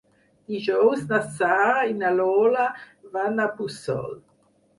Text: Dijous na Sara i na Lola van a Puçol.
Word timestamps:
Dijous 0.51 1.03
na 1.11 1.19
Sara 1.35 1.75
i 1.91 1.93
na 1.99 2.13
Lola 2.21 2.65
van 3.19 3.45
a 3.45 3.47
Puçol. 3.61 4.11